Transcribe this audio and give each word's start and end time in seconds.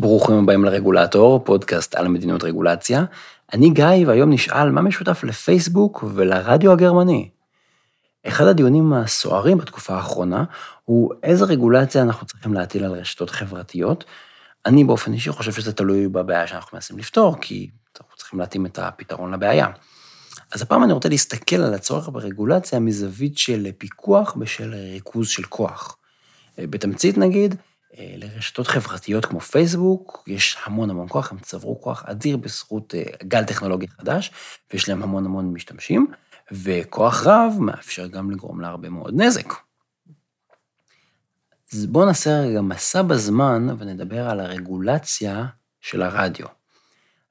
ברוכים 0.00 0.36
הבאים 0.36 0.64
לרגולטור, 0.64 1.44
פודקאסט 1.44 1.94
על 1.94 2.08
מדיניות 2.08 2.44
רגולציה. 2.44 3.04
אני 3.52 3.70
גיא, 3.70 4.06
והיום 4.06 4.30
נשאל 4.30 4.70
מה 4.70 4.82
משותף 4.82 5.24
לפייסבוק 5.24 6.04
ולרדיו 6.14 6.72
הגרמני. 6.72 7.28
אחד 8.26 8.46
הדיונים 8.46 8.92
הסוערים 8.92 9.58
בתקופה 9.58 9.94
האחרונה 9.94 10.44
הוא 10.84 11.12
איזה 11.22 11.44
רגולציה 11.44 12.02
אנחנו 12.02 12.26
צריכים 12.26 12.54
להטיל 12.54 12.84
על 12.84 12.92
רשתות 12.92 13.30
חברתיות. 13.30 14.04
אני 14.66 14.84
באופן 14.84 15.12
אישי 15.12 15.30
חושב 15.30 15.52
שזה 15.52 15.72
תלוי 15.72 16.08
בבעיה 16.08 16.46
שאנחנו 16.46 16.76
מנסים 16.76 16.98
לפתור, 16.98 17.36
כי 17.40 17.70
אנחנו 18.00 18.16
צריכים 18.16 18.40
להתאים 18.40 18.66
את 18.66 18.78
הפתרון 18.78 19.32
לבעיה. 19.34 19.66
אז 20.52 20.62
הפעם 20.62 20.84
אני 20.84 20.92
רוצה 20.92 21.08
להסתכל 21.08 21.56
על 21.56 21.74
הצורך 21.74 22.08
ברגולציה 22.08 22.80
מזווית 22.80 23.38
של 23.38 23.66
פיקוח 23.78 24.34
בשל 24.34 24.74
ריכוז 24.74 25.28
של 25.28 25.42
כוח. 25.42 25.96
בתמצית 26.58 27.18
נגיד, 27.18 27.54
לרשתות 27.98 28.66
חברתיות 28.66 29.24
כמו 29.24 29.40
פייסבוק, 29.40 30.24
יש 30.26 30.56
המון 30.64 30.90
המון 30.90 31.06
כוח, 31.08 31.32
הם 31.32 31.38
צברו 31.38 31.80
כוח 31.80 32.04
אדיר 32.06 32.36
בזכות 32.36 32.94
אה, 32.94 33.02
גל 33.22 33.44
טכנולוגי 33.44 33.88
חדש, 33.88 34.30
ויש 34.72 34.88
להם 34.88 35.02
המון 35.02 35.24
המון 35.24 35.52
משתמשים, 35.52 36.06
וכוח 36.52 37.26
רב 37.26 37.52
מאפשר 37.60 38.06
גם 38.06 38.30
לגרום 38.30 38.60
להרבה 38.60 38.88
מאוד 38.88 39.14
נזק. 39.16 39.52
אז 41.72 41.86
בואו 41.86 42.06
נעשה 42.06 42.40
רגע 42.40 42.60
מסע 42.60 43.02
בזמן 43.02 43.66
ונדבר 43.78 44.30
על 44.30 44.40
הרגולציה 44.40 45.46
של 45.80 46.02
הרדיו. 46.02 46.46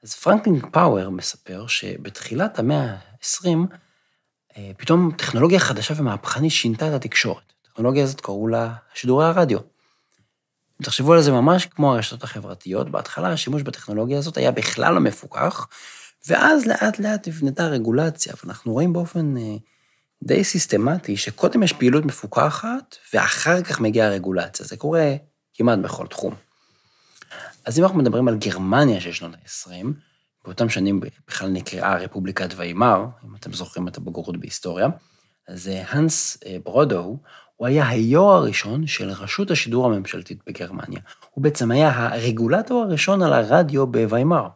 אז 0.03 0.15
פרנקלין 0.15 0.61
פאוור 0.71 1.09
מספר 1.09 1.67
שבתחילת 1.67 2.59
המאה 2.59 2.93
ה-20, 2.93 3.47
אה, 4.57 4.71
פתאום 4.77 5.11
טכנולוגיה 5.17 5.59
חדשה 5.59 5.93
ומהפכנית 5.97 6.51
שינתה 6.51 6.87
את 6.87 6.93
התקשורת. 6.93 7.53
הטכנולוגיה 7.63 8.03
הזאת 8.03 8.21
קראו 8.21 8.47
לה 8.47 8.73
שידורי 8.93 9.25
הרדיו. 9.25 9.59
תחשבו 10.83 11.13
על 11.13 11.21
זה 11.21 11.31
ממש 11.31 11.65
כמו 11.65 11.93
הרשתות 11.93 12.23
החברתיות, 12.23 12.89
בהתחלה 12.91 13.31
השימוש 13.31 13.61
בטכנולוגיה 13.61 14.17
הזאת 14.17 14.37
היה 14.37 14.51
בכלל 14.51 14.93
לא 14.93 14.99
מפוקח, 14.99 15.67
ואז 16.27 16.65
לאט 16.65 16.99
לאט 16.99 17.27
נבנתה 17.27 17.67
רגולציה, 17.67 18.33
ואנחנו 18.43 18.73
רואים 18.73 18.93
באופן 18.93 19.37
אה, 19.37 19.55
די 20.23 20.43
סיסטמטי 20.43 21.17
שקודם 21.17 21.63
יש 21.63 21.73
פעילות 21.73 22.05
מפוקחת, 22.05 22.95
ואחר 23.13 23.61
כך 23.61 23.79
מגיעה 23.79 24.07
הרגולציה. 24.07 24.65
זה 24.65 24.77
קורה 24.77 25.15
כמעט 25.53 25.79
בכל 25.79 26.07
תחום. 26.07 26.35
אז 27.65 27.79
אם 27.79 27.83
אנחנו 27.83 27.97
מדברים 27.97 28.27
על 28.27 28.37
גרמניה 28.37 29.01
של 29.01 29.11
שנות 29.11 29.33
ה-20, 29.33 29.85
באותם 30.45 30.69
שנים 30.69 30.99
בכלל 31.27 31.49
נקראה 31.49 31.97
רפובליקת 31.97 32.49
ויימאר, 32.55 33.05
אם 33.25 33.35
אתם 33.35 33.53
זוכרים 33.53 33.87
את 33.87 33.97
הבגרות 33.97 34.37
בהיסטוריה, 34.37 34.87
אז 35.47 35.67
אה, 35.67 35.83
הנס 35.89 36.37
אה, 36.45 36.57
ברודו, 36.63 37.17
הוא 37.59 37.67
היה 37.67 37.87
היו"ר 37.87 38.31
הראשון 38.31 38.87
של 38.87 39.09
רשות 39.09 39.51
השידור 39.51 39.85
הממשלתית 39.85 40.39
בגרמניה. 40.47 40.99
הוא 41.31 41.43
בעצם 41.43 41.71
היה 41.71 42.13
הרגולטור 42.13 42.83
הראשון 42.83 43.21
על 43.21 43.33
הרדיו 43.33 43.87
בוויימאר. 43.87 44.47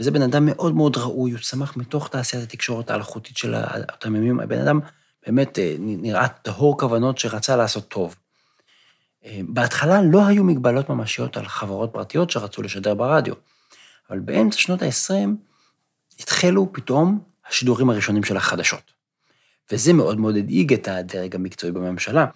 וזה 0.00 0.10
בן 0.10 0.22
אדם 0.22 0.46
מאוד 0.46 0.74
מאוד 0.74 0.96
ראוי, 0.96 1.30
הוא 1.30 1.40
צמח 1.40 1.76
מתוך 1.76 2.08
תעשיית 2.08 2.42
התקשורת 2.42 2.90
האלחוטית 2.90 3.36
של 3.36 3.54
אותם 3.92 4.16
ימים. 4.16 4.40
הבן 4.40 4.58
אדם 4.58 4.80
באמת 5.26 5.58
אה, 5.58 5.74
נראה 5.78 6.28
טהור 6.28 6.78
כוונות 6.78 7.18
שרצה 7.18 7.56
לעשות 7.56 7.88
טוב. 7.88 8.16
אה, 9.24 9.40
בהתחלה 9.48 10.02
לא 10.02 10.26
היו 10.26 10.44
מגבלות 10.44 10.88
ממשיות 10.88 11.36
על 11.36 11.48
חברות 11.48 11.90
פרטיות 11.92 12.30
שרצו 12.30 12.62
לשדר 12.62 12.94
ברדיו, 12.94 13.34
אבל 14.10 14.18
באמצע 14.18 14.58
שנות 14.58 14.82
ה-20 14.82 15.28
התחלו 16.20 16.72
פתאום 16.72 17.20
השידורים 17.48 17.90
הראשונים 17.90 18.24
של 18.24 18.36
החדשות. 18.36 18.99
וזה 19.72 19.92
מאוד 19.92 20.20
מאוד 20.20 20.36
הדאיג 20.36 20.72
את 20.72 20.88
הדרג 20.88 21.34
המקצועי 21.34 21.72
בממשלה. 21.72 22.26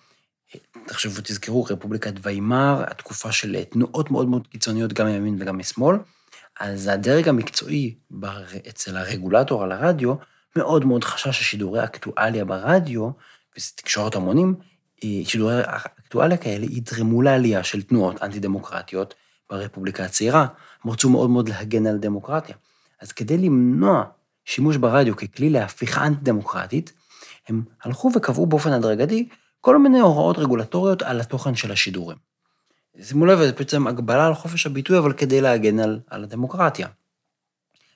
תחשבו, 0.86 1.20
תזכרו, 1.24 1.64
רפובליקת 1.64 2.12
ויימאר, 2.22 2.84
התקופה 2.86 3.32
של 3.32 3.64
תנועות 3.64 4.10
מאוד 4.10 4.28
מאוד 4.28 4.46
קיצוניות, 4.46 4.92
גם 4.92 5.06
מימין 5.06 5.36
וגם 5.40 5.58
משמאל, 5.58 5.96
אז 6.60 6.88
הדרג 6.88 7.28
המקצועי 7.28 7.94
אצל 8.68 8.96
הרגולטור 8.96 9.62
על 9.62 9.72
הרדיו, 9.72 10.14
מאוד 10.56 10.84
מאוד 10.84 11.04
חשש 11.04 11.38
ששידורי 11.38 11.84
אקטואליה 11.84 12.44
ברדיו, 12.44 13.10
וזה 13.56 13.70
תקשורת 13.74 14.14
המונים, 14.14 14.54
אה, 15.04 15.08
שידורי 15.24 15.60
אקטואליה 15.64 16.36
כאלה 16.36 16.66
יתרמו 16.70 17.22
לעלייה 17.22 17.64
של 17.64 17.82
תנועות 17.82 18.22
אנטי-דמוקרטיות 18.22 19.14
ברפובליקה 19.50 20.04
הצעירה. 20.04 20.46
הם 20.84 20.90
רצו 20.90 21.10
מאוד 21.10 21.30
מאוד 21.30 21.48
להגן 21.48 21.86
על 21.86 21.98
דמוקרטיה. 21.98 22.56
אז 23.00 23.12
כדי 23.12 23.38
למנוע 23.38 24.04
שימוש 24.44 24.76
ברדיו 24.76 25.16
ככלי 25.16 25.50
להפיכה 25.50 26.06
אנטי-דמוקרטית, 26.06 26.92
הם 27.48 27.64
הלכו 27.82 28.10
וקבעו 28.14 28.46
באופן 28.46 28.72
הדרגתי 28.72 29.28
כל 29.60 29.78
מיני 29.78 30.00
הוראות 30.00 30.38
רגולטוריות 30.38 31.02
על 31.02 31.20
התוכן 31.20 31.54
של 31.54 31.72
השידורים. 31.72 32.18
שימו 33.02 33.26
לב, 33.26 33.38
זה 33.38 33.52
בעצם 33.52 33.86
הגבלה 33.86 34.26
על 34.26 34.34
חופש 34.34 34.66
הביטוי, 34.66 34.98
אבל 34.98 35.12
כדי 35.12 35.40
להגן 35.40 35.78
על, 35.78 36.00
על 36.06 36.24
הדמוקרטיה. 36.24 36.88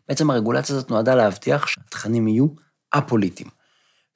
בעצם 0.08 0.30
הרגולציה 0.30 0.76
הזאת 0.76 0.90
נועדה 0.90 1.14
להבטיח 1.14 1.66
שהתכנים 1.66 2.28
יהיו 2.28 2.46
א-פוליטיים. 2.90 3.48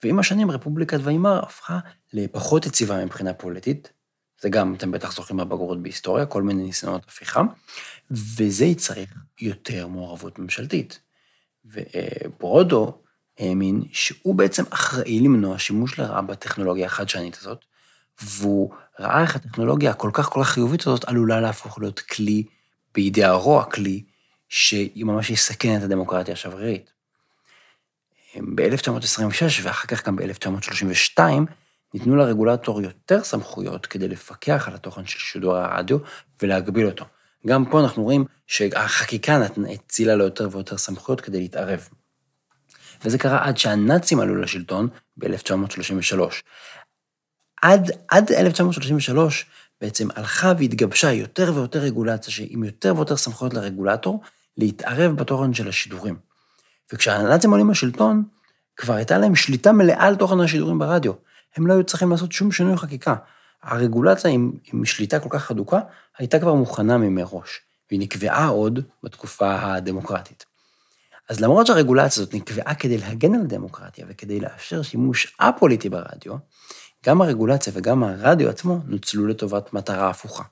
ועם 0.02 0.18
השנים 0.18 0.50
רפובליקת 0.50 0.98
ויימאר 1.02 1.42
הפכה 1.42 1.78
לפחות 2.12 2.66
יציבה 2.66 3.04
מבחינה 3.04 3.34
פוליטית, 3.34 3.92
זה 4.40 4.48
גם, 4.48 4.74
אתם 4.74 4.90
בטח 4.90 5.12
זוכרים 5.12 5.36
מהבגרות 5.36 5.82
בהיסטוריה, 5.82 6.26
כל 6.26 6.42
מיני 6.42 6.62
ניסיונות 6.62 7.04
הפיכה, 7.08 7.42
וזה 8.10 8.64
יצריך 8.64 9.14
יותר 9.40 9.86
מעורבות 9.86 10.38
ממשלתית. 10.38 11.00
וברודו 11.64 13.01
האמין 13.38 13.82
שהוא 13.92 14.34
בעצם 14.34 14.64
אחראי 14.70 15.20
למנוע 15.20 15.58
שימוש 15.58 15.98
לרעה 15.98 16.22
בטכנולוגיה 16.22 16.86
החדשנית 16.86 17.38
הזאת, 17.40 17.64
והוא 18.22 18.74
ראה 19.00 19.22
איך 19.22 19.36
הטכנולוגיה 19.36 19.90
הכל 19.90 20.10
כך 20.12 20.28
כל 20.28 20.40
כך 20.44 20.48
חיובית 20.48 20.86
הזאת 20.86 21.04
עלולה 21.04 21.40
להפוך 21.40 21.78
להיות 21.78 22.00
כלי 22.00 22.44
בידי 22.94 23.24
הרוע, 23.24 23.64
כלי 23.64 24.02
שהיא 24.48 25.04
ממש 25.04 25.30
יסכן 25.30 25.78
את 25.78 25.82
הדמוקרטיה 25.82 26.34
השברירית. 26.34 26.90
ב-1926 28.36 29.62
ואחר 29.62 29.86
כך 29.86 30.06
גם 30.06 30.16
ב-1932, 30.16 31.20
ניתנו 31.94 32.16
לרגולטור 32.16 32.82
יותר 32.82 33.24
סמכויות 33.24 33.86
כדי 33.86 34.08
לפקח 34.08 34.68
על 34.68 34.74
התוכן 34.74 35.06
של 35.06 35.18
שידור 35.18 35.56
הרדיו 35.56 35.98
ולהגביל 36.42 36.86
אותו. 36.86 37.04
גם 37.46 37.64
פה 37.70 37.80
אנחנו 37.80 38.02
רואים 38.02 38.24
שהחקיקה 38.46 39.38
הצילה 39.70 40.14
לו 40.14 40.24
יותר 40.24 40.48
ויותר 40.52 40.76
סמכויות 40.76 41.20
כדי 41.20 41.40
להתערב. 41.40 41.88
וזה 43.04 43.18
קרה 43.18 43.46
עד 43.46 43.58
שהנאצים 43.58 44.20
עלו 44.20 44.36
לשלטון 44.36 44.88
ב-1933. 45.16 46.20
עד, 47.62 47.90
עד 48.08 48.32
1933 48.32 49.46
בעצם 49.80 50.08
הלכה 50.14 50.52
והתגבשה 50.58 51.12
יותר 51.12 51.52
ויותר 51.54 51.78
רגולציה, 51.78 52.46
עם 52.48 52.64
יותר 52.64 52.96
ויותר 52.96 53.16
סמכויות 53.16 53.54
לרגולטור, 53.54 54.20
להתערב 54.56 55.16
בתוכן 55.16 55.54
של 55.54 55.68
השידורים. 55.68 56.16
וכשהנאצים 56.92 57.50
עולים 57.50 57.70
לשלטון, 57.70 58.22
כבר 58.76 58.94
הייתה 58.94 59.18
להם 59.18 59.34
שליטה 59.34 59.72
מלאה 59.72 60.06
על 60.06 60.16
תוכן 60.16 60.40
השידורים 60.40 60.78
ברדיו. 60.78 61.12
הם 61.56 61.66
לא 61.66 61.72
היו 61.72 61.84
צריכים 61.84 62.10
לעשות 62.10 62.32
שום 62.32 62.52
שינוי 62.52 62.76
חקיקה. 62.76 63.14
הרגולציה 63.62 64.30
עם, 64.30 64.52
עם 64.72 64.84
שליטה 64.84 65.20
כל 65.20 65.28
כך 65.30 65.50
הדוקה, 65.50 65.80
הייתה 66.18 66.38
כבר 66.38 66.54
מוכנה 66.54 66.98
ממראש, 66.98 67.60
והיא 67.90 68.00
נקבעה 68.00 68.46
עוד 68.46 68.80
בתקופה 69.02 69.62
הדמוקרטית. 69.62 70.51
אז 71.32 71.40
למרות 71.40 71.66
שהרגולציה 71.66 72.22
הזאת 72.22 72.34
נקבעה 72.34 72.74
כדי 72.74 72.98
להגן 72.98 73.34
על 73.34 73.40
הדמוקרטיה 73.40 74.06
וכדי 74.08 74.40
לאפשר 74.40 74.82
שימוש 74.82 75.36
א-פוליטי 75.38 75.88
ברדיו, 75.88 76.34
גם 77.06 77.22
הרגולציה 77.22 77.72
וגם 77.76 78.04
הרדיו 78.04 78.48
עצמו 78.48 78.80
נוצלו 78.86 79.26
לטובת 79.26 79.72
מטרה 79.72 80.10
הפוכה. 80.10 80.42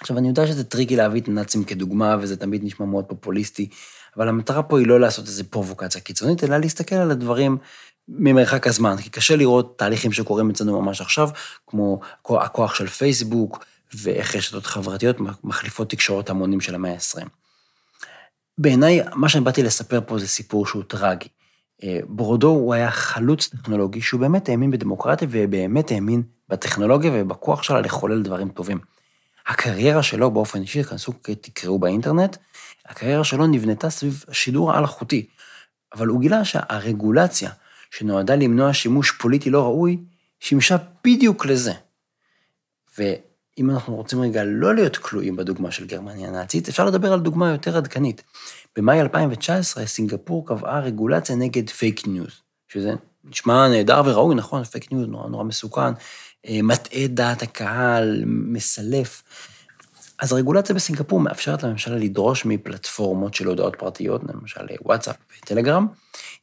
עכשיו, 0.00 0.18
אני 0.18 0.28
יודע 0.28 0.46
שזה 0.46 0.64
tricky 0.64 0.96
להביא 0.96 1.20
את 1.20 1.28
הנאצים 1.28 1.64
כדוגמה, 1.64 2.16
וזה 2.20 2.36
תמיד 2.36 2.64
נשמע 2.64 2.86
מאוד 2.86 3.04
פופוליסטי, 3.04 3.68
אבל 4.16 4.28
המטרה 4.28 4.62
פה 4.62 4.78
היא 4.78 4.86
לא 4.86 5.00
לעשות 5.00 5.26
איזו 5.26 5.44
פרובוקציה 5.50 6.00
קיצונית, 6.00 6.44
אלא 6.44 6.56
להסתכל 6.56 6.94
על 6.94 7.10
הדברים 7.10 7.56
ממרחק 8.08 8.66
הזמן, 8.66 8.96
כי 8.96 9.10
קשה 9.10 9.36
לראות 9.36 9.78
תהליכים 9.78 10.12
שקורים 10.12 10.50
אצלנו 10.50 10.82
ממש 10.82 11.00
עכשיו, 11.00 11.28
כמו 11.66 12.00
הכוח 12.28 12.74
של 12.74 12.86
פייסבוק, 12.86 13.64
ואיך 13.94 14.36
רשתות 14.36 14.66
חברתיות 14.66 15.16
מחליפות 15.44 15.90
תקשורת 15.90 16.30
המונים 16.30 16.60
של 16.60 16.74
המאה 16.74 16.92
ה-20. 16.92 17.37
בעיניי, 18.58 19.00
מה 19.14 19.28
שאני 19.28 19.44
באתי 19.44 19.62
לספר 19.62 20.00
פה 20.06 20.18
זה 20.18 20.28
סיפור 20.28 20.66
שהוא 20.66 20.82
טרגי. 20.88 21.28
אה, 21.82 21.98
ברודו 22.08 22.48
הוא 22.48 22.74
היה 22.74 22.90
חלוץ 22.90 23.48
טכנולוגי 23.48 24.00
שהוא 24.00 24.20
באמת 24.20 24.48
האמין 24.48 24.70
בדמוקרטיה 24.70 25.28
ובאמת 25.30 25.90
האמין 25.90 26.22
בטכנולוגיה 26.48 27.10
ובכוח 27.14 27.62
שלה 27.62 27.80
לחולל 27.80 28.22
דברים 28.22 28.48
טובים. 28.48 28.78
הקריירה 29.46 30.02
שלו 30.02 30.30
באופן 30.30 30.62
אישי, 30.62 30.84
כנסו, 30.84 31.12
תקראו 31.40 31.78
באינטרנט, 31.78 32.36
הקריירה 32.86 33.24
שלו 33.24 33.46
נבנתה 33.46 33.90
סביב 33.90 34.24
שידור 34.32 34.72
אלחוטי, 34.72 35.26
אבל 35.94 36.06
הוא 36.06 36.20
גילה 36.20 36.44
שהרגולציה 36.44 37.50
שנועדה 37.90 38.36
למנוע 38.36 38.72
שימוש 38.72 39.10
פוליטי 39.10 39.50
לא 39.50 39.62
ראוי, 39.62 39.98
שימשה 40.40 40.76
בדיוק 41.04 41.46
לזה. 41.46 41.72
ואם 43.58 43.70
אנחנו 43.70 43.96
רוצים 43.96 44.20
רגע 44.20 44.44
לא 44.44 44.74
להיות 44.74 44.96
כלואים 44.96 45.36
בדוגמה 45.36 45.70
של 45.70 45.86
גרמניה 45.86 46.28
הנאצית, 46.28 46.68
אפשר 46.68 46.84
לדבר 46.84 47.12
על 47.12 47.20
דוגמה 47.20 47.50
יותר 47.50 47.76
עדכנית. 47.76 48.22
במאי 48.76 49.00
2019 49.00 49.86
סינגפור 49.86 50.46
קבעה 50.46 50.80
רגולציה 50.80 51.36
נגד 51.36 51.70
פייק 51.70 52.06
ניוז, 52.06 52.42
שזה 52.68 52.92
נשמע 53.24 53.68
נהדר 53.68 54.02
וראוי, 54.04 54.34
נכון, 54.34 54.64
פייק 54.64 54.92
ניוז 54.92 55.08
נורא 55.08 55.28
נורא 55.28 55.44
מסוכן, 55.44 55.92
אה, 56.48 56.58
מטעה 56.62 57.06
דעת 57.06 57.42
הקהל, 57.42 58.22
מסלף. 58.26 59.22
אז 60.18 60.32
הרגולציה 60.32 60.74
בסינגפור 60.74 61.20
מאפשרת 61.20 61.62
לממשלה 61.62 61.96
לדרוש 61.96 62.44
מפלטפורמות 62.44 63.34
של 63.34 63.46
הודעות 63.46 63.76
פרטיות, 63.76 64.20
למשל 64.28 64.60
וואטסאפ 64.82 65.16
וטלגרם, 65.38 65.86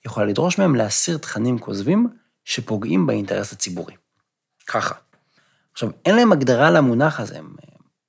יכולה 0.06 0.26
לדרוש 0.26 0.60
מהם 0.60 0.76
להסיר 0.76 1.18
תכנים 1.18 1.60
כוזבים 1.60 2.08
שפוגעים 2.46 3.08
באינטרס 3.08 3.54
הציבורי. 3.54 3.94
ככה. 4.68 4.96
עכשיו, 5.76 5.90
אין 6.06 6.16
להם 6.16 6.32
הגדרה 6.32 6.72
למונח 6.72 7.20
הזה, 7.20 7.38
הם 7.38 7.56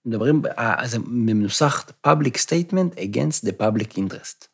מדברים, 0.05 0.43
אה, 0.59 0.87
זה 0.87 0.99
מנוסח 1.07 1.87
public 2.07 2.35
statement 2.47 2.99
against 2.99 3.49
the 3.49 3.53
public 3.63 3.93
interest. 3.97 4.47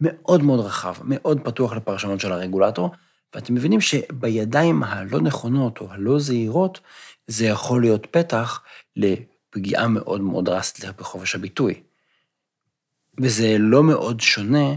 מאוד 0.00 0.42
מאוד 0.42 0.60
רחב, 0.60 0.94
מאוד 1.04 1.40
פתוח 1.44 1.72
לפרשנות 1.72 2.20
של 2.20 2.32
הרגולטור, 2.32 2.90
ואתם 3.34 3.54
מבינים 3.54 3.80
שבידיים 3.80 4.82
הלא 4.82 5.20
נכונות 5.20 5.80
או 5.80 5.92
הלא 5.92 6.18
זהירות, 6.18 6.80
זה 7.26 7.46
יכול 7.46 7.80
להיות 7.80 8.06
פתח 8.10 8.62
לפגיעה 8.96 9.88
מאוד 9.88 10.20
מאוד 10.20 10.44
דרסטית 10.44 10.84
בחופש 10.98 11.34
הביטוי. 11.34 11.82
וזה 13.20 13.56
לא 13.58 13.82
מאוד 13.82 14.20
שונה 14.20 14.74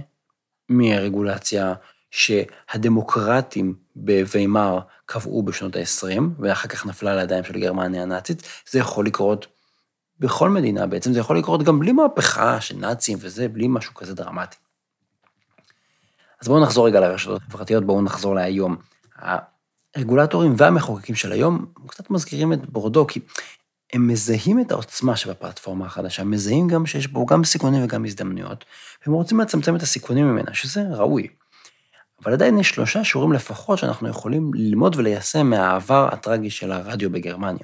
מהרגולציה 0.69 1.73
שהדמוקרטים 2.15 3.75
בוויימאר 3.95 4.79
קבעו 5.05 5.43
בשנות 5.43 5.75
ה-20, 5.75 6.21
ואחר 6.39 6.67
כך 6.67 6.85
נפלה 6.85 7.15
לידיים 7.15 7.43
של 7.43 7.59
גרמניה 7.59 8.03
הנאצית, 8.03 8.43
זה 8.69 8.79
יכול 8.79 9.05
לקרות 9.05 9.47
בכל 10.19 10.49
מדינה 10.49 10.87
בעצם, 10.87 11.13
זה 11.13 11.19
יכול 11.19 11.37
לקרות 11.37 11.63
גם 11.63 11.79
בלי 11.79 11.91
מהפכה 11.91 12.61
של 12.61 12.77
נאצים 12.77 13.17
וזה, 13.21 13.47
בלי 13.47 13.67
משהו 13.69 13.93
כזה 13.93 14.15
דרמטי. 14.15 14.57
אז 16.41 16.47
בואו 16.47 16.63
נחזור 16.63 16.87
רגע 16.87 16.99
לרשתות 16.99 17.41
החברתיות, 17.47 17.85
בואו 17.85 18.01
נחזור 18.01 18.35
להיום. 18.35 18.75
הרגולטורים 19.95 20.53
והמחוקקים 20.57 21.15
של 21.15 21.31
היום 21.31 21.65
קצת 21.87 22.09
מזכירים 22.09 22.53
את 22.53 22.69
בורדו, 22.69 23.07
כי 23.07 23.19
הם 23.93 24.07
מזהים 24.07 24.59
את 24.59 24.71
העוצמה 24.71 25.15
שבפלטפורמה 25.15 25.85
החדשה, 25.85 26.23
מזהים 26.23 26.67
גם 26.67 26.85
שיש 26.85 27.07
בו 27.07 27.25
גם 27.25 27.43
סיכונים 27.43 27.83
וגם 27.83 28.05
הזדמנויות, 28.05 28.65
והם 29.05 29.15
רוצים 29.15 29.39
לצמצם 29.39 29.75
את 29.75 29.81
הסיכונים 29.81 30.25
ממנה, 30.25 30.53
שזה 30.53 30.81
ראוי. 30.81 31.27
אבל 32.23 32.33
עדיין 32.33 32.59
יש 32.59 32.69
שלושה 32.69 33.03
שיעורים 33.03 33.33
לפחות 33.33 33.79
שאנחנו 33.79 34.09
יכולים 34.09 34.51
ללמוד 34.53 34.95
וליישם 34.95 35.49
מהעבר 35.49 36.09
הטרגי 36.11 36.49
של 36.49 36.71
הרדיו 36.71 37.09
בגרמניה. 37.09 37.63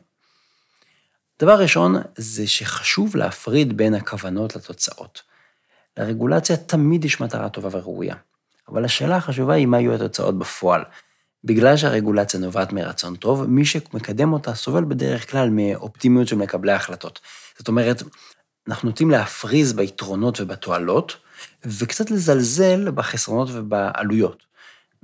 דבר 1.39 1.61
ראשון, 1.61 1.95
זה 2.15 2.47
שחשוב 2.47 3.15
להפריד 3.15 3.77
בין 3.77 3.93
הכוונות 3.93 4.55
לתוצאות. 4.55 5.21
לרגולציה 5.97 6.57
תמיד 6.57 7.05
יש 7.05 7.21
מטרה 7.21 7.49
טובה 7.49 7.69
וראויה, 7.71 8.15
אבל 8.67 8.85
השאלה 8.85 9.15
החשובה 9.15 9.53
היא 9.53 9.67
מה 9.67 9.79
יהיו 9.79 9.93
התוצאות 9.93 10.39
בפועל. 10.39 10.83
בגלל 11.43 11.77
שהרגולציה 11.77 12.39
נובעת 12.39 12.73
מרצון 12.73 13.15
טוב, 13.15 13.45
מי 13.45 13.65
שמקדם 13.65 14.33
אותה 14.33 14.55
סובל 14.55 14.83
בדרך 14.83 15.31
כלל 15.31 15.49
מאופטימיות 15.51 16.27
של 16.27 16.35
מקבלי 16.35 16.71
ההחלטות. 16.71 17.19
זאת 17.57 17.67
אומרת, 17.67 18.03
אנחנו 18.67 18.89
נוטים 18.89 19.11
להפריז 19.11 19.73
ביתרונות 19.73 20.41
ובתועלות, 20.41 21.17
וקצת 21.65 22.11
לזלזל 22.11 22.91
בחסרונות 22.91 23.49
ובעלויות. 23.51 24.43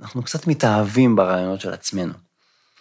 אנחנו 0.00 0.22
קצת 0.22 0.46
מתאהבים 0.46 1.16
ברעיונות 1.16 1.60
של 1.60 1.72
עצמנו. 1.72 2.12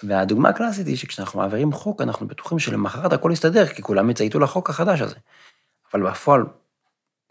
והדוגמה 0.03 0.49
הקלאסית 0.49 0.87
היא 0.87 0.97
שכשאנחנו 0.97 1.39
מעבירים 1.39 1.71
חוק, 1.71 2.01
אנחנו 2.01 2.27
בטוחים 2.27 2.59
שלמחרת 2.59 3.13
הכל 3.13 3.29
יסתדר, 3.33 3.67
כי 3.67 3.81
כולם 3.81 4.09
יצייתו 4.09 4.39
לחוק 4.39 4.69
החדש 4.69 5.01
הזה. 5.01 5.15
אבל 5.93 6.09
בפועל, 6.09 6.43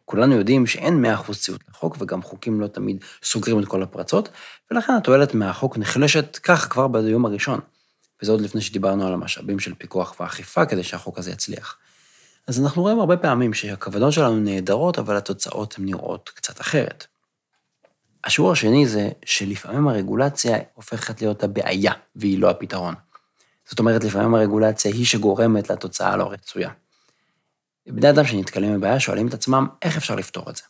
כולנו 0.05 0.35
יודעים 0.35 0.67
שאין 0.67 1.05
100% 1.05 1.35
ציות 1.35 1.61
לחוק, 1.69 1.97
וגם 2.01 2.23
חוקים 2.23 2.61
לא 2.61 2.67
תמיד 2.67 3.05
סוגרים 3.23 3.61
את 3.61 3.65
כל 3.69 3.83
הפרצות, 3.83 4.29
ולכן 4.71 4.93
התועלת 4.93 5.35
מהחוק 5.35 5.79
נחלשת 5.79 6.39
כך 6.43 6.69
כבר 6.71 6.89
ביום 6.89 7.27
הראשון. 7.27 7.61
וזה 8.23 8.33
עוד 8.33 8.41
לפני 8.41 8.61
שדיברנו 8.61 9.07
על 9.07 9.13
המשאבים 9.13 9.59
של 9.59 9.75
פיקוח 9.75 10.21
ואכיפה 10.21 10.67
כדי 10.67 10.83
שהחוק 10.83 11.19
הזה 11.19 11.31
יצליח. 11.31 11.77
אז 12.47 12.61
אנחנו 12.61 12.83
רואים 12.83 13.01
הרבה 13.01 13.17
פעמים 13.17 13.55
שהכוונות 13.55 14.13
שלנו 14.13 14.37
נהדרות, 14.37 14.99
אבל 14.99 15.17
התוצאות 15.17 15.75
הן 15.79 15.85
נראות 15.85 16.31
קצת 16.35 16.61
אחרת. 16.61 17.07
השיעור 18.25 18.53
השני 18.53 18.87
זה 18.87 19.11
שלפעמים 19.25 19.89
הרגולציה 19.89 20.59
הופכת 20.75 21.23
להיות 21.23 21.43
הבעיה, 21.43 21.93
והיא 22.17 22.39
לא 22.39 22.51
הפתרון. 22.51 22.95
זאת 23.69 23.79
אומרת, 23.79 24.05
לפעמים 24.05 24.35
הרגולציה 24.35 24.93
היא 24.93 25.07
שגורמת 25.07 25.71
לתוצאה 25.71 26.13
הלא 26.13 26.33
רצויה. 26.33 26.71
בני 27.87 28.11
אדם 28.11 28.25
שנתקלים 28.25 28.77
בבעיה 28.77 29.01
שואלים 29.01 29.29
את 29.29 29.35
עצמם 29.35 29.67
איך 29.83 29.97
אפשר 29.97 30.15
לפתור 30.15 30.51
את 30.51 30.57
זה. 30.57 30.63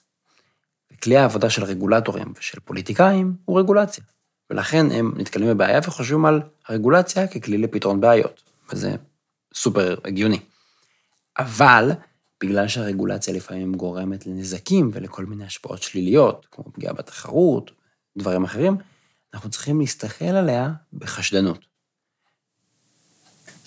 כלי 1.02 1.16
העבודה 1.16 1.50
של 1.50 1.64
רגולטורים 1.64 2.32
ושל 2.38 2.60
פוליטיקאים 2.60 3.34
הוא 3.44 3.60
רגולציה, 3.60 4.04
ולכן 4.50 4.90
הם 4.90 5.12
נתקלים 5.16 5.48
בבעיה 5.48 5.80
וחושבים 5.84 6.24
על 6.24 6.40
הרגולציה 6.68 7.26
ככלי 7.26 7.58
לפתרון 7.58 8.00
בעיות, 8.00 8.42
וזה 8.72 8.96
סופר 9.54 9.96
הגיוני. 10.04 10.40
אבל 11.38 11.90
בגלל 12.40 12.68
שהרגולציה 12.68 13.34
לפעמים 13.34 13.74
גורמת 13.74 14.26
לנזקים 14.26 14.90
ולכל 14.92 15.26
מיני 15.26 15.44
השפעות 15.44 15.82
שליליות, 15.82 16.46
כמו 16.50 16.64
פגיעה 16.72 16.92
בתחרות, 16.92 17.70
דברים 18.18 18.44
אחרים, 18.44 18.76
אנחנו 19.34 19.50
צריכים 19.50 19.80
להסתכל 19.80 20.24
עליה 20.24 20.72
בחשדנות. 20.92 21.58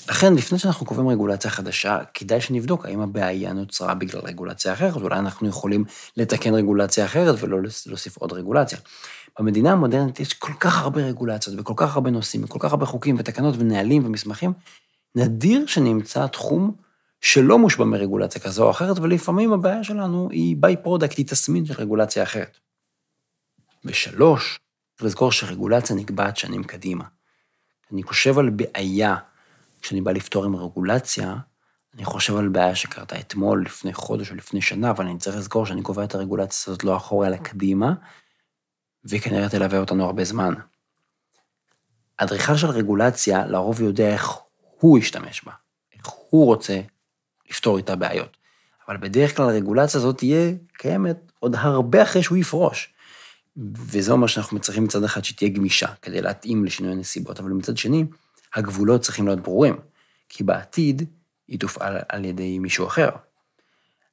לכן, 0.09 0.33
לפני 0.33 0.59
שאנחנו 0.59 0.85
קובעים 0.85 1.07
רגולציה 1.07 1.51
חדשה, 1.51 1.99
כדאי 2.13 2.41
שנבדוק 2.41 2.85
האם 2.85 3.01
הבעיה 3.01 3.53
נוצרה 3.53 3.93
בגלל 3.93 4.21
רגולציה 4.21 4.73
אחרת, 4.73 4.95
ואולי 4.95 5.19
אנחנו 5.19 5.47
יכולים 5.47 5.85
לתקן 6.17 6.53
רגולציה 6.53 7.05
אחרת 7.05 7.35
ולא 7.39 7.57
להוסיף 7.85 8.17
עוד 8.17 8.33
רגולציה. 8.33 8.77
במדינה 9.39 9.71
המודרנית 9.71 10.19
יש 10.19 10.33
כל 10.33 10.53
כך 10.59 10.81
הרבה 10.81 11.01
רגולציות 11.01 11.59
וכל 11.59 11.73
כך 11.77 11.95
הרבה 11.95 12.09
נושאים 12.09 12.43
וכל 12.43 12.59
כך 12.61 12.71
הרבה 12.71 12.85
חוקים 12.85 13.15
ותקנות 13.19 13.55
ונהלים 13.57 14.05
ומסמכים, 14.05 14.53
נדיר 15.15 15.65
שנמצא 15.65 16.27
תחום 16.27 16.75
שלא 17.21 17.59
מושפע 17.59 17.83
מרגולציה 17.83 18.41
כזו 18.41 18.65
או 18.65 18.71
אחרת, 18.71 18.99
ולפעמים 18.99 19.53
הבעיה 19.53 19.83
שלנו 19.83 20.29
היא 20.31 20.55
by-product, 20.59 21.17
היא 21.17 21.27
תסמין 21.27 21.65
של 21.65 21.73
רגולציה 21.73 22.23
אחרת. 22.23 22.57
ושלוש, 23.85 24.59
צריך 24.95 25.05
לזכור 25.05 25.31
שרגולציה 25.31 25.95
נקבעת 25.95 26.37
שנים 26.37 26.63
קדימה. 26.63 27.03
אני 27.91 28.03
חושב 28.03 28.39
על 28.39 28.49
בעיה, 28.49 29.15
כשאני 29.81 30.01
בא 30.01 30.11
לפתור 30.11 30.45
עם 30.45 30.55
רגולציה, 30.55 31.35
אני 31.95 32.05
חושב 32.05 32.35
על 32.35 32.49
בעיה 32.49 32.75
שקרתה 32.75 33.19
אתמול, 33.19 33.65
לפני 33.65 33.93
חודש 33.93 34.31
או 34.31 34.35
לפני 34.35 34.61
שנה, 34.61 34.89
אבל 34.89 35.05
אני 35.05 35.17
צריך 35.17 35.37
לזכור 35.37 35.65
שאני 35.65 35.81
קובע 35.81 36.03
את 36.03 36.15
הרגולציה 36.15 36.73
הזאת 36.73 36.83
לא 36.83 36.97
אחורה, 36.97 37.27
אלא 37.27 37.37
קדימה, 37.37 37.93
וכנראה 39.05 39.49
תלווה 39.49 39.79
אותנו 39.79 40.05
הרבה 40.05 40.23
זמן. 40.23 40.53
אדריכל 42.17 42.57
של 42.57 42.67
רגולציה 42.67 43.45
לרוב 43.45 43.81
יודע 43.81 44.13
איך 44.13 44.37
הוא 44.79 44.97
ישתמש 44.97 45.43
בה, 45.43 45.51
איך 45.93 46.07
הוא 46.29 46.45
רוצה 46.45 46.81
לפתור 47.49 47.77
איתה 47.77 47.95
בעיות. 47.95 48.37
אבל 48.87 48.97
בדרך 48.97 49.37
כלל 49.37 49.49
הרגולציה 49.49 49.99
הזאת 49.99 50.17
תהיה 50.17 50.51
קיימת 50.73 51.31
עוד 51.39 51.55
הרבה 51.55 52.03
אחרי 52.03 52.23
שהוא 52.23 52.37
יפרוש. 52.37 52.93
וזה 53.75 54.11
אומר 54.11 54.27
שאנחנו 54.27 54.59
צריכים 54.59 54.83
מצד 54.83 55.03
אחד 55.03 55.23
שתהיה 55.23 55.51
גמישה, 55.51 55.87
כדי 56.01 56.21
להתאים 56.21 56.65
לשינוי 56.65 56.91
הנסיבות, 56.91 57.39
אבל 57.39 57.49
מצד 57.49 57.77
שני, 57.77 58.05
הגבולות 58.55 59.01
צריכים 59.01 59.27
להיות 59.27 59.39
ברורים, 59.39 59.77
כי 60.29 60.43
בעתיד 60.43 61.09
היא 61.47 61.59
תופעל 61.59 61.97
על 62.09 62.25
ידי 62.25 62.59
מישהו 62.59 62.87
אחר. 62.87 63.09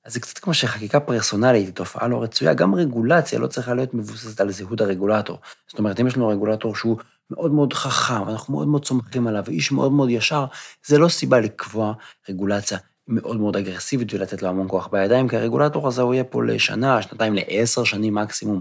אז 0.05 0.13
זה 0.13 0.21
קצת 0.21 0.39
כמו 0.39 0.55
שחקיקה 0.55 1.01
פרסונלית 1.01 1.67
היא 1.67 1.75
תופעה 1.75 2.09
לא 2.09 2.23
רצויה, 2.23 2.55
גם 2.55 2.75
רגולציה 2.75 3.39
לא 3.39 3.47
צריכה 3.47 3.75
להיות 3.75 3.95
מבוססת 3.95 4.41
על 4.41 4.51
זהות 4.51 4.81
הרגולטור. 4.81 5.39
זאת 5.69 5.79
אומרת, 5.79 6.01
אם 6.01 6.07
יש 6.07 6.17
לנו 6.17 6.29
רגולטור 6.29 6.77
שהוא 6.77 6.99
מאוד 7.31 7.53
מאוד 7.53 7.73
חכם, 7.73 8.23
ואנחנו 8.27 8.55
מאוד 8.55 8.69
מאוד 8.69 8.85
סומכים 8.85 9.27
עליו, 9.27 9.43
ואיש 9.47 9.73
מאוד 9.73 9.93
מאוד 9.93 10.11
ישר, 10.11 10.45
זה 10.87 10.99
לא 10.99 11.09
סיבה 11.09 11.41
לקבוע 11.41 11.93
רגולציה 12.29 12.79
מאוד 13.09 13.37
מאוד 13.37 13.57
אגרסיבית 13.57 14.15
ולתת 14.15 14.43
לו 14.43 14.49
המון 14.49 14.69
כוח 14.69 14.87
בידיים, 14.87 15.29
כי 15.29 15.37
הרגולטור 15.37 15.89
הזה 15.89 16.03
הוא 16.03 16.15
יהיה 16.15 16.25
פה 16.25 16.45
לשנה, 16.45 17.03
שנתיים, 17.03 17.35
לעשר 17.35 17.85
שנים 17.85 18.15
מקסימום. 18.15 18.61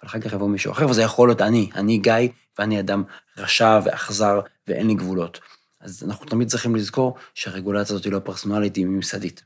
אבל 0.00 0.08
אחר 0.08 0.20
כך 0.20 0.32
יבוא 0.32 0.48
מישהו 0.48 0.72
אחר, 0.72 0.88
וזה 0.88 1.02
יכול 1.02 1.28
להיות 1.28 1.40
אני, 1.40 1.70
אני 1.74 1.98
גיא, 1.98 2.14
ואני 2.58 2.80
אדם 2.80 3.02
רשע 3.36 3.80
ואכזר 3.84 4.40
ואין 4.68 4.86
לי 4.86 4.94
גבולות. 4.94 5.40
אז 5.80 6.04
אנחנו 6.06 6.26
תמיד 6.26 6.48
צריכים 6.48 6.76
לזכור 6.76 7.16
שהרגולציה 7.34 7.94
הזאת 7.94 8.04
היא 8.04 8.12
לא 8.12 8.18
פרסונלית, 8.18 8.76
היא 8.76 8.86
ממסדית. 8.86 9.42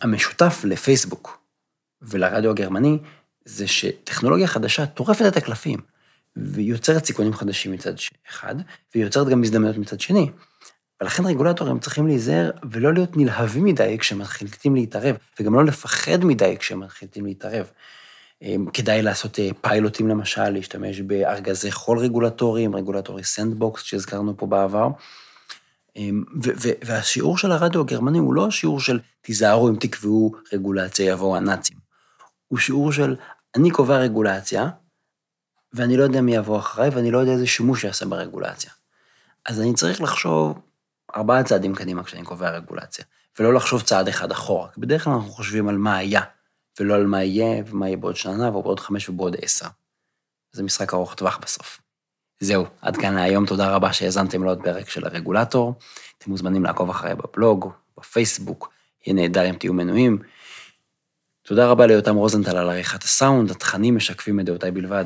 המשותף 0.00 0.60
לפייסבוק 0.64 1.40
ולרדיו 2.02 2.50
הגרמני 2.50 2.98
זה 3.44 3.68
שטכנולוגיה 3.68 4.46
חדשה 4.46 4.86
טורפת 4.86 5.24
את 5.28 5.36
הקלפים, 5.36 5.80
ויוצרת 6.36 7.04
סיכונים 7.04 7.32
חדשים 7.32 7.72
מצד 7.72 7.92
אחד, 8.28 8.54
ויוצרת 8.94 9.28
גם 9.28 9.42
הזדמנויות 9.42 9.76
מצד 9.76 10.00
שני. 10.00 10.30
ולכן 11.00 11.26
רגולטורים 11.26 11.78
צריכים 11.78 12.06
להיזהר 12.06 12.50
ולא 12.70 12.94
להיות 12.94 13.16
נלהבים 13.16 13.64
מדי 13.64 13.96
כשהם 13.98 14.18
מתחילים 14.18 14.74
להתערב, 14.74 15.16
וגם 15.40 15.54
לא 15.54 15.64
לפחד 15.64 16.24
מדי 16.24 16.56
כשהם 16.58 16.80
מתחילים 16.80 17.26
להתערב. 17.26 17.70
אמ, 18.42 18.66
כדאי 18.72 19.02
לעשות 19.02 19.38
אה, 19.38 19.48
פיילוטים 19.60 20.08
למשל, 20.08 20.48
להשתמש 20.48 21.00
בארגזי 21.00 21.72
חול 21.72 21.98
רגולטוריים, 21.98 22.76
regulatory 22.76 23.24
sandbox 23.24 23.82
שהזכרנו 23.82 24.36
פה 24.36 24.46
בעבר. 24.46 24.88
אמ, 25.96 26.24
והשיעור 26.84 27.38
של 27.38 27.52
הרדיו 27.52 27.80
הגרמני 27.80 28.18
הוא 28.18 28.34
לא 28.34 28.50
שיעור 28.50 28.80
של 28.80 29.00
תיזהרו 29.20 29.68
אם 29.68 29.76
תקבעו 29.80 30.32
רגולציה 30.52 31.12
יבואו 31.12 31.36
הנאצים. 31.36 31.76
הוא 32.48 32.58
שיעור 32.58 32.92
של 32.92 33.16
אני 33.54 33.70
קובע 33.70 33.98
רגולציה, 33.98 34.68
ואני 35.72 35.96
לא 35.96 36.02
יודע 36.02 36.20
מי 36.20 36.34
יבוא 36.34 36.58
אחריי, 36.58 36.88
ואני 36.88 37.10
לא 37.10 37.18
יודע 37.18 37.32
איזה 37.32 37.46
שימוש 37.46 37.84
יעשה 37.84 38.06
ברגולציה. 38.06 38.70
אז 39.44 39.60
אני 39.60 39.74
צריך 39.74 40.00
לחשוב 40.00 40.58
ארבעה 41.16 41.42
צעדים 41.42 41.74
קדימה 41.74 42.04
כשאני 42.04 42.24
קובע 42.24 42.50
רגולציה, 42.50 43.04
ולא 43.38 43.54
לחשוב 43.54 43.82
צעד 43.82 44.08
אחד 44.08 44.30
אחורה. 44.30 44.68
כי 44.74 44.80
בדרך 44.80 45.04
כלל 45.04 45.12
אנחנו 45.12 45.30
חושבים 45.30 45.68
על 45.68 45.76
מה 45.76 45.96
היה, 45.96 46.20
ולא 46.80 46.94
על 46.94 47.06
מה 47.06 47.22
יהיה, 47.22 47.62
ומה 47.66 47.86
יהיה 47.86 47.96
בעוד 47.96 48.16
שנה, 48.16 48.56
ובעוד 48.56 48.80
חמש 48.80 49.08
ובעוד 49.08 49.36
עשר. 49.42 49.66
זה 50.52 50.62
משחק 50.62 50.94
ארוך 50.94 51.14
טווח 51.14 51.38
בסוף. 51.42 51.80
זהו, 52.40 52.64
עד 52.82 52.96
כאן 52.96 53.14
להיום, 53.14 53.46
תודה 53.46 53.70
רבה 53.70 53.92
שהאזנתם 53.92 54.44
לעוד 54.44 54.62
פרק 54.62 54.88
של 54.88 55.04
הרגולטור. 55.04 55.74
אתם 56.18 56.30
מוזמנים 56.30 56.64
לעקוב 56.64 56.90
אחריי 56.90 57.14
בבלוג, 57.14 57.70
בפייסבוק, 57.98 58.72
יהיה 59.06 59.14
נהדר 59.14 59.50
אם 59.50 59.54
תהיו 59.54 59.72
מנויים. 59.72 60.18
תודה 61.42 61.66
רבה 61.66 61.86
ליותם 61.86 62.14
רוזנטל 62.14 62.56
על 62.56 62.70
עריכת 62.70 63.02
הסאונד, 63.02 63.50
התכנים 63.50 63.96
משקפים 63.96 64.40
את 64.40 64.44
דעותיי 64.44 64.70
בלבד. 64.70 65.04